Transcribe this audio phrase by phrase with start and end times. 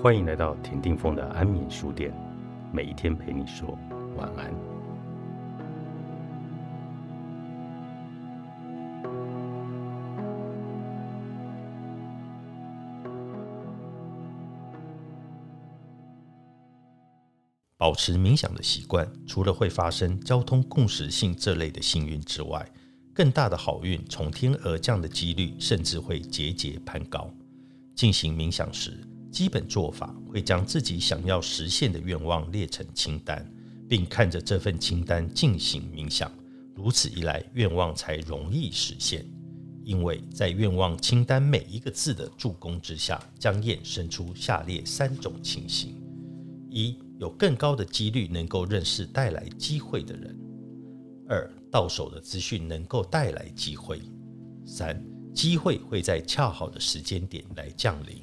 [0.00, 2.12] 欢迎来到田定峰的安眠书店，
[2.72, 3.78] 每一天陪你说
[4.16, 4.52] 晚安。
[17.76, 22.64] 保持冥想的习惯，除了会发生交通共识性这类的幸运之外，
[23.12, 27.30] 更大的好运从天而降的几率，甚至会节节攀高。
[27.94, 28.98] 进行冥想时，
[29.32, 33.50] 基本做法会将自己想要实现的愿望列成清单，
[33.88, 36.30] 并看着这份清单进行冥想。
[36.74, 39.24] 如此一来，愿望才容易实现。
[39.84, 46.00] 因为在愿望清单每一个字的助攻之下，将衍生出下列三种情形：
[46.70, 50.36] 一、有更高的几率能够认识带来机会的人；
[51.26, 53.98] 二、到手的资讯能够带来机会；
[54.64, 55.04] 三、
[55.34, 58.22] 机会会在恰好的时间点来降临。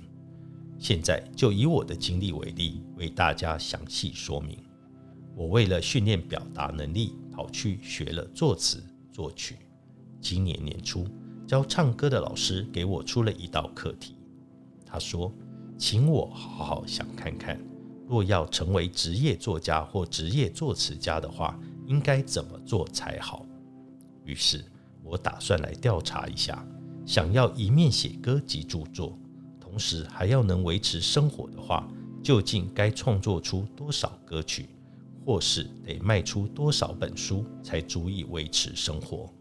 [0.80, 4.58] 现在就以我的经历为例，为大家详细说明。
[5.36, 9.58] 我为了训练表达能力，跑去学了作词作曲。
[10.22, 11.06] 今年年初，
[11.46, 14.16] 教唱歌的老师给我出了一道课题，
[14.86, 15.32] 他说
[15.78, 17.60] ：“请我好好想看看。”
[18.08, 23.46] 若要成为职业作家或职业作词家的话，应该怎么做才好？
[24.24, 24.66] 于是
[25.04, 26.66] 我打算来调查一下：
[27.06, 29.18] 想要一面写歌及著作，
[29.70, 31.88] 同时还要能维持生活的话，
[32.24, 34.68] 究竟该创作出多少歌曲，
[35.24, 39.32] 或是得卖出多少本书才足以维持生活？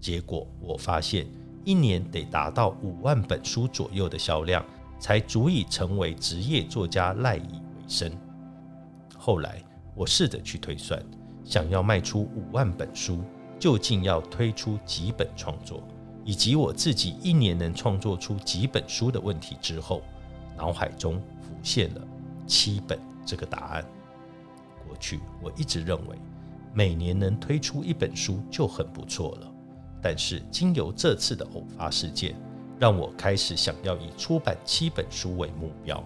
[0.00, 1.26] 结果我发现，
[1.66, 4.64] 一年得达到五万本书左右的销量，
[4.98, 7.60] 才足以成为职业作家赖以为。
[7.86, 8.10] 生。
[9.18, 9.62] 后来，
[9.94, 11.04] 我试着去推算，
[11.44, 13.22] 想要卖出五万本书，
[13.58, 15.86] 究竟要推出几本创作，
[16.24, 20.02] 以及我自己一年能创作出几本书的问题之后，
[20.56, 22.00] 脑海中浮现了
[22.46, 23.84] 七本这个答案。
[24.86, 26.16] 过去我一直认为，
[26.72, 29.52] 每年能推出一本书就很不错了，
[30.02, 32.34] 但是经由这次的偶发事件，
[32.78, 36.02] 让我开始想要以出版七本书为目标，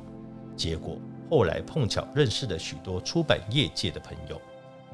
[0.56, 0.98] 结果。
[1.30, 4.40] 后来碰巧认识了许多出版业界的朋友，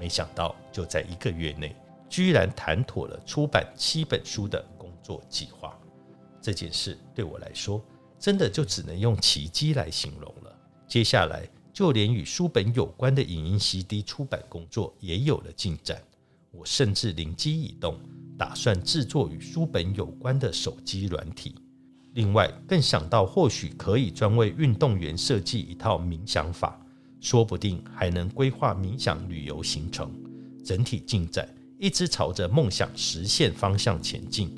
[0.01, 1.77] 没想到就在一个月内，
[2.09, 4.61] 居然谈妥了出版七本书的
[5.05, 5.79] 做计划。
[6.43, 7.81] 这件事对我来说，
[8.19, 10.59] 真的就只能用奇迹来形容了。
[10.89, 16.03] 接下来，就连与书本有关的影音 CD 出版工作也有了进展。
[16.51, 17.99] 我甚至灵机一动，
[18.39, 21.55] 打算制作与书本有关的手机软体。
[22.13, 26.81] 另外，更想到或许可以专为运动员设计一套冥想法，
[27.21, 30.13] 说不定还能规划冥想旅游行程。
[30.65, 31.49] 整体进展
[31.79, 34.55] 一直朝着梦想实现方向前进。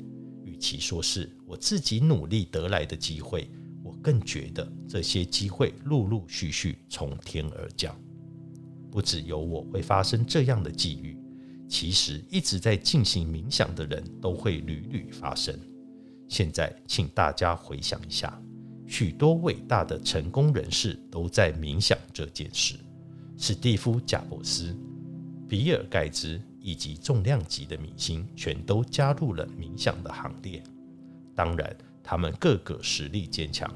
[0.59, 3.49] 其说是我自己努力得来的机会，
[3.83, 7.95] 我更觉得这些机会陆陆续续从天而降。
[8.89, 11.17] 不只有我会发生这样的际遇，
[11.69, 15.57] 其实一直在进行冥想的人都会屡屡发生。
[16.27, 18.41] 现在，请大家回想一下，
[18.87, 22.75] 许多伟大的成功人士都在冥想这件事。
[23.37, 24.75] 史蒂夫·贾伯斯、
[25.47, 30.61] 比尔·盖茨以及重量级的明星，全都加入了冥想的行列。
[31.33, 31.73] 当然，
[32.03, 33.73] 他们个个实力坚强，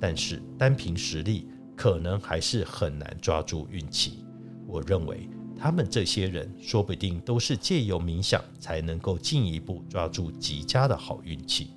[0.00, 4.24] 但是单凭实力，可能还是很难抓住运气。
[4.66, 11.70] 我认为，他们这些人说不定都是借由冥想，才能够进一步抓住极佳的好运气。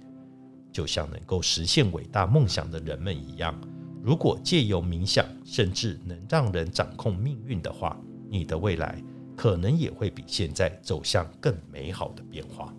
[0.72, 3.56] 就像能够实现伟大梦想的人们一样，
[4.02, 7.96] 如果借由冥想，甚至能让人掌控命运的话，
[8.31, 9.00] 你的未来
[9.35, 12.73] 可能也会比现在走向更美好的变化。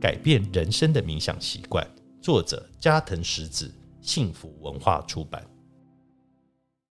[0.00, 1.86] 改变人生的冥想习惯，
[2.20, 5.44] 作者加藤实子，幸福文化出版。